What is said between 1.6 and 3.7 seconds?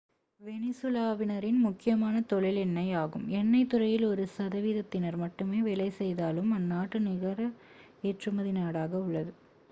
முக்கியமான தொழில் எண்ணெய் ஆகும் எண்ணெய்